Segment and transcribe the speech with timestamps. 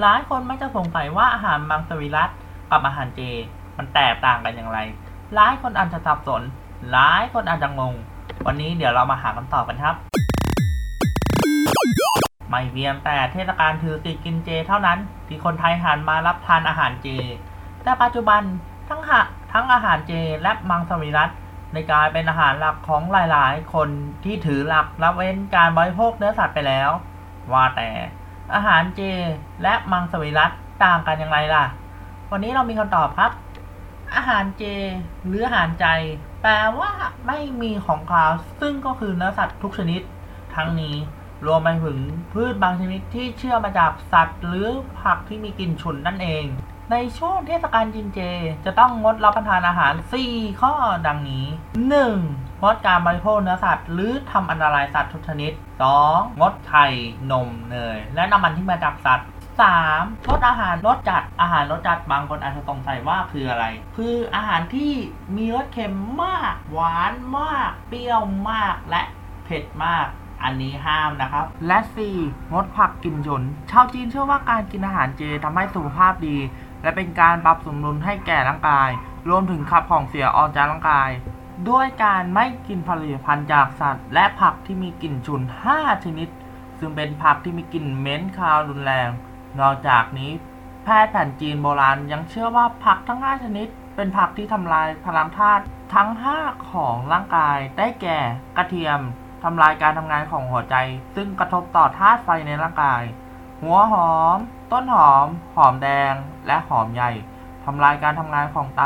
[0.00, 2.30] หลายคนมักจะสงสัยว่าอาหารมังสวิรัต
[2.70, 3.20] กับอาหารเจ
[3.78, 4.78] มันแตกต่างกันอย่างไร
[5.34, 6.42] หลายคนอาจจะสับสน
[6.92, 7.94] หลายคนอาจจะงง
[8.46, 9.94] วันนี้เดี๋ยวเรามาหาคำตอบกันครับ
[12.48, 17.08] ไม่เพียงแต่เทศกาลถือศีลกินเจเท่านั้น ที่คนไทยหันมารับทานอาหารเจ
[17.82, 18.42] แต่ปัจจุบัน
[18.88, 19.20] ทั้งหะ
[19.52, 20.12] ทั้งอาหารเจ
[20.42, 21.30] และมังสวิรัต
[21.72, 23.88] ในกลายเป็นอาหารหลักของหลายๆ คน
[24.24, 26.90] ที่ถือหลักละเว้นการบริโภคเนื้อสัตว์ไปแล้ว
[27.52, 27.90] ว่าแต่
[28.54, 29.00] อาหารเจ
[29.62, 30.50] และมังสวิรัต
[30.84, 31.64] ต่างกันอย่างไรล่ะ
[32.30, 33.32] วันนี้เรามีคำตอบครับ
[34.16, 34.62] อาหารเจ
[35.26, 35.86] หรืออาหารใจ
[36.42, 36.92] แปลว่า
[37.26, 40.00] ไม่มีของคาวซึ่งก็คือเนื้อสัตว์ทุกชนิด
[40.54, 40.96] ทั้งนี้
[41.46, 41.98] รวมไปถึง
[42.32, 44.68] พืชบางชนิดที่เชื่อมาจากสัตว์ หรือ
[45.00, 46.44] ผักที่มีกลิ่นฉุนนั่นเอง
[46.90, 48.20] ในช่วงเทศกาลกินเจ
[48.64, 49.94] จะต้องงดรับประทานอาหาร
[50.26, 50.72] 4 ข้อ
[51.06, 51.46] ดังนี้
[52.20, 52.49] 1.
[52.62, 55.52] งดการบริโภคเนื้อสัตว์หรือทำอันตรายสัตว์ทุกชนิด
[55.96, 56.40] 2.
[56.40, 56.86] งดไข่
[57.30, 59.28] นม เนย และน้ำมันที่มาจากสัตว์
[59.78, 60.28] 3.
[60.28, 63.64] ลดอาหารรสจัด อาหารรสจัดบางคนอาจจะสงสัยว่าคืออะไร
[63.96, 64.92] คืออาหารที่
[65.36, 69.02] มีรสเค็มมาก หวานมาก เปรี้ยวมาก และ
[69.44, 70.06] เผ็ดมาก
[70.42, 71.78] อันนี้ห้ามนะครับ และ
[72.16, 72.52] 4.
[72.52, 76.36] งดผักกินฉุน ชาวจีนเชื่อว่าการกินอาหารเจทำให้สุขภาพดี
[76.82, 78.88] และเป็นการปรับสมดุลให้แก่ร่างกาย
[79.28, 81.10] รวมถึงขับของเสียออกจากร่างกาย
[81.68, 86.28] ด้วยการไม่กินผลิตภัณฑ์จากสัตว์ และผักที่มีกลิ่นฉุน 5 ชนิด
[86.78, 89.08] ซึ่งเป็นผักที่มีกลิ่นเหม็นคาวรุนแรง
[89.60, 90.30] นอกจากนี้
[90.84, 96.08] แพทย์แผนจีนโบราณยังเชื่อว่าผักทั้ง 5 ชนิด เป็นผักที่ทำลายพลังธาตุทั้ง
[96.40, 98.18] 5 ของร่างกาย ได้แก่
[98.56, 99.00] กระเทียม
[99.44, 100.76] ทำลายการทำงานของหัวใจ
[101.14, 103.02] ซึ่งกระทบต่อธาตุไฟในร่างกาย
[103.62, 104.38] หัวหอม
[104.72, 106.14] ต้นหอม หอมแดง
[106.46, 107.10] และหอมใหญ่
[107.64, 108.82] ทำลายการทำงานของไต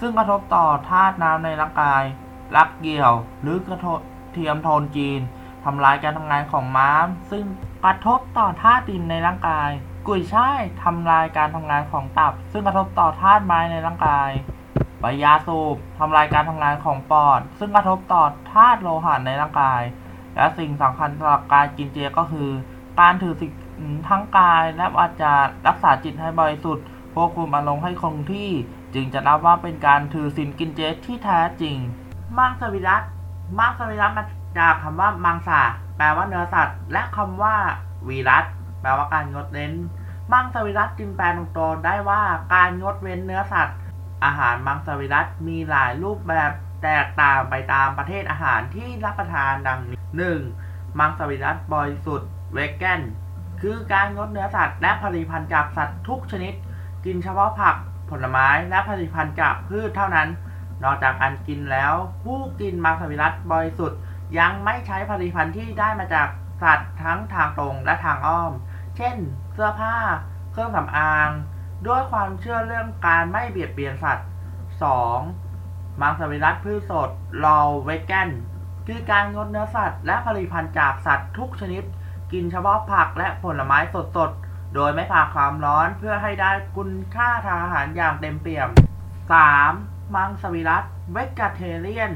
[0.00, 2.02] ซึ่งกระทบต่อธาตุน้ำในร่างกาย
[2.56, 3.78] รักเกี่ยว หรือกระ
[4.32, 5.20] เทียมโทนจีน
[5.64, 7.44] ทำลายการทำงานของม้าม ซึ่ง
[7.84, 9.70] กระทบต่อธาตุดินในร่างกาย
[10.06, 14.30] กุยช่ายทำลายการทำงานของตับ ซึ่งกระทบต่อธาตุไม้ในร่างกาย
[15.00, 19.82] ใบยาสูบทำลายการทำงานของปอด ซึ่งกระทบต่อธาตุโลหะในร่างกาย
[20.36, 22.48] และสิ่งสำคัญสำหรับการกินเจก็คือ
[23.00, 23.52] การถือศีล
[24.08, 25.34] ทั้งกายและวาจา
[25.66, 28.50] รักษาจิตให้บริสุทธิ์ควบคุมอารมณ์ให้คงที่
[28.96, 31.76] จึงจะนับว่าเป็นการถือศีลกินเจที่แท้จริง
[32.38, 33.02] มังสวิรัต
[33.58, 34.24] มังสวิรัตมา
[34.58, 35.60] จากคำว่ามังสา
[35.96, 37.56] แปลว่าเนื้อสัตว์ และคำว่า
[38.08, 38.44] วีรัต
[38.80, 39.72] แปลว่าการงดเว้น
[40.32, 42.22] มังสวิรัตจึงแปลตรงๆได้ว่า
[42.54, 43.76] การงดเว้นเนื้อสัตว์
[44.24, 46.50] อาหารมังสวิรัตมีหลายรูปแบบ
[46.82, 49.98] แตกต่างไปตามประเภทอาหารที่รับประทานดังนี้
[50.48, 50.98] 1.
[50.98, 53.00] มังสวิรัตบริสุทธิ์เวกแกน
[53.60, 56.54] คือการงดเนื้อสัตว์และผลิตภัณฑ์จากสัตว์ทุกชนิด
[57.04, 57.76] กินเฉพาะผัก
[58.10, 60.28] ผลไม้และผลิตภัณฑ์จากพืชเท่านั้น
[60.84, 61.94] นอกจากการกินแล้ว
[62.24, 64.00] ผู้กินมังสวิรัตบริสุทธิ์
[64.38, 66.28] ยังไม่ใช้ผลิตภัณฑ์ที่ได้มาจาก
[66.62, 68.52] สัตว์ทั้งทางตรงและทางอ้อม
[68.96, 69.16] เช่น
[69.52, 69.96] เสื้อผ้า
[70.52, 71.30] เครื่องสำอาง
[71.86, 74.28] ด้วยความเชื่อเรื่องการไม่เบียดเบียนสัตว์
[75.14, 76.00] 2.
[76.00, 77.10] มังสวิรัตพืชสด
[77.44, 78.30] รอเวกแกน
[78.86, 81.82] คือการงดเนื้อสัตว์และผลิตภัณฑ์จากสัตว์ทุกชนิด
[82.32, 83.78] กินเฉพาะผักและผลไม้
[84.16, 84.45] สดๆ
[84.76, 88.68] โดยไม่ผ่าความร้อนเพื่อให้ได้คุณค่าทางอาหารอย่างเต็มเปี่ยม
[89.42, 90.14] 3.
[90.14, 92.12] มังสวิรัตเวกเทเรียน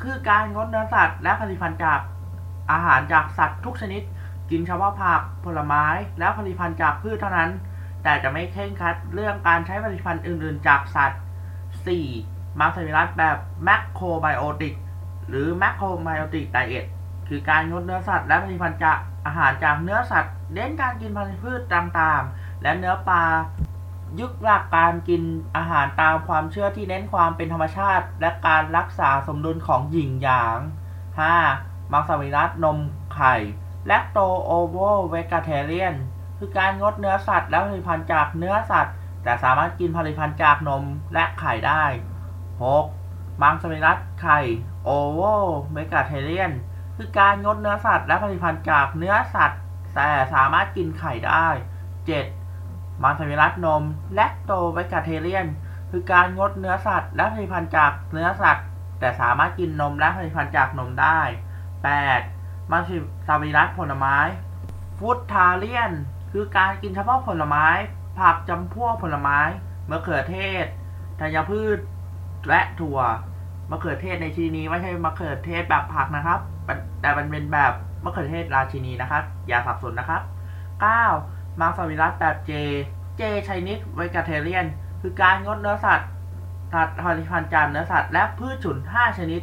[0.00, 2.00] คือการงดเนื้อสัตว์และผลิตภัณฑ์จาก
[2.72, 4.02] อาหารจากสัตว์ทุกชนิด
[4.50, 5.84] กินเฉพาะผักผลไม้
[6.18, 7.50] และผลิตภัณฑ์จากพืชเท่านั้น
[8.02, 11.20] แต่จะไม่เคร่งครัดเรื่องการใช้ผลิตภัณฑ์อื่น ๆ จากสัตว์
[11.88, 12.58] 4.
[12.58, 14.74] มังสวิรัตแบบแมคโครไบโอติก
[15.28, 16.86] หรือแมคโครไบโอติกไดเอท
[17.28, 23.24] คือการงดเนื้อสัตว์และผลิตภัณฑ์จากอาหารจากเนื้อสัตว์เน้นการกินพันธุ์พืชต่างๆ และเนื้อปลา
[24.18, 25.22] ยึดหลักการกิน
[25.56, 30.58] อาหารตามความเชื่อที่เน้นความเป็นธรรมชาติ และการรักษาสมดุลของหยินหยาง
[31.26, 31.92] 5.
[31.92, 32.78] มังสวิรัตนม
[33.14, 33.34] ไข่
[33.86, 34.76] แลคโตโอโว
[35.08, 35.94] เวกาเทเรียน
[36.38, 40.84] คือการงดเนื้อสัตว์และผลิตภัณฑ์จากเนื้อสัตว์ แต่สามารถกินผลิตภัณฑ์จากนม
[41.14, 41.84] และไข่ได้
[42.62, 43.42] 6.
[43.42, 44.38] มังสวิรัตไข่
[44.84, 45.20] โอโว
[45.72, 46.52] เวกาเทเรียน
[47.00, 49.60] คือการงดเนื้อสัตว์และผลิตภัณฑ์จากเนื้อสัตว์
[49.94, 51.46] แต่สามารถกินไข่ได้
[52.26, 53.02] 7.
[53.02, 53.82] มังสวิรัตนม
[54.14, 55.46] แลคโตเวกาเทเรียน
[55.90, 58.66] คือการงดเนื้อสัตว์และผลิตภัณฑ์จากเนื้อสัตว์
[59.00, 61.20] แต่สามารถกินนมและผลิตภัณฑ์จากนมได้
[61.96, 62.70] 8.
[62.70, 62.82] มัง
[63.28, 64.18] สวิรัตผลไม้
[64.98, 65.92] ฟูดทาเลียน
[66.32, 67.66] คือการกินเฉพาะผลไม้
[68.18, 69.40] ผักจำพวกผลไม้
[69.90, 70.66] มะเขือเทศ
[71.20, 71.78] ธัญพืช
[72.48, 72.98] และถั่ว
[73.70, 76.40] มะเขือเทศในที่นี้ไม่ใช่มะเขือเทศแบบผักนะครับ
[77.00, 77.72] แต่มันเป็นแบบ
[78.04, 80.22] มะเขือเทศราชินีนะครับ อย่าสับสนนะครับ
[80.90, 81.60] 9.
[81.60, 82.52] มังสวิรัตแบบเจ
[83.16, 84.66] เจไชนิสเวกาเทเรียน
[85.00, 86.10] คือการงดเนื้อสัตว์
[86.72, 89.42] สัตว์ผลิตภัณฑ์จากเนื้อสัตว์และพืชฉุน 5 ชนิด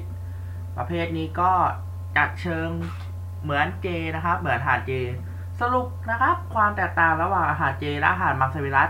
[0.77, 1.51] ประเภทนี้ก็
[2.17, 2.67] จัดเชิง
[3.43, 4.91] เหมือนเจนะครับ เหมือนอาหารเจ
[5.59, 8.89] สรุปนะครับ ความแตกต่างระหว่างอาหารเจและอาหารมังสวิรัต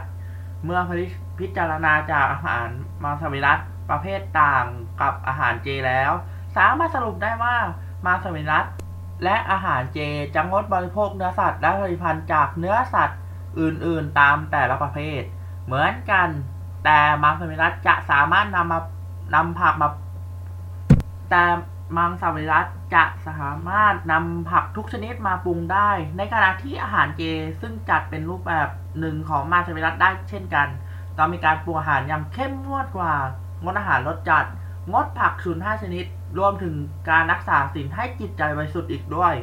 [0.63, 0.79] เมื่อ
[1.39, 2.67] พิจารณาจากอาหาร
[3.03, 3.59] มังสวิรัต
[3.89, 4.65] ประเภทต่าง
[5.01, 6.11] กับอาหารเจแล้ว
[6.57, 7.55] สามารถสรุปได้ว่า
[8.05, 8.65] มังสวิรัต
[9.23, 9.99] และอาหารเจ
[10.35, 13.19] จะงดบริโภคเนื้อสัตว์และผลิตภัณฑ์จากเนื้อสัตว์
[13.59, 15.21] อื่นๆตามแต่ละประเภท
[15.65, 16.29] เหมือนกัน
[16.85, 18.79] แต่มังสวิรัตจะสามารถนำมา
[19.35, 19.87] นำผักมา
[21.29, 21.43] แต่
[21.97, 22.65] มังสวิรัต
[22.95, 27.21] จะสามารถนำผักทุกชนิดมาปรุงได้ ในขณะที่อาหารเจ
[27.61, 28.67] ซึ่งจัดเป็นรูปแบบ
[28.99, 30.67] หนึ่งของมังสวิรัตได้เช่นกัน
[31.17, 33.13] ต้องมีการปรุงอาหารอย่างเข้มงวดกว่า
[33.63, 34.45] งดอาหารรสจัด
[34.91, 36.05] งดผักฉุนห้าชนิด
[36.37, 36.75] รวมถึง
[37.09, 39.33] การรักษาศีลให้จิตใจบริสุทธิ์อีกด้วย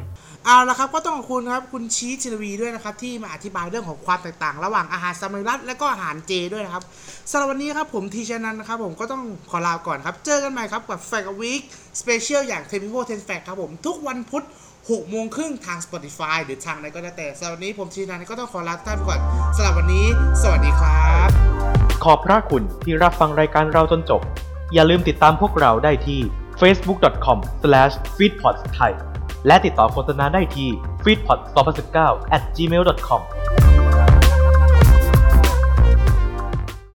[0.45, 6.85] เอาละครับก็ต้องขอบคุณครับคุณชีจิรวีด้วยนะครับ ที่มาอธิบายเรื่องของความแตกต่าง ระหว่างอาหารสมัยรัฐและก็อาหารเจด้วยนะครับ
[7.31, 11.63] สำหรับวันนี้ครับผมทีชนันนะครับผมก็ต้องขอลาก่อนครับ เจอกันใหม่ครับกับแฟกวีค
[12.01, 14.45] สเปเชียลอย่างเทมิโ10แฟกครับผมทุกวันพุธ
[14.77, 19.21] 6โมงครึ่งทาง Spotify หรือทางไหนก็แล้วแต่สำหรับวันนี้ผมทีชนันก็ต้องขอลาทุกท่านไปก่อน
[19.57, 20.07] สำหรับวันนี้
[20.43, 21.29] สวัสดีครับ
[22.05, 24.23] ขอบพระคุณที่รับฟังรายการเราจนจบ
[24.73, 26.21] อย่าลืมติดตามพวกเราได้ที่
[26.61, 28.93] facebook.com/feedpods ไทย
[29.47, 30.69] และติดต่อโฆษณาได้ที่
[31.05, 31.99] feedpods2019
[32.37, 33.21] at gmail.com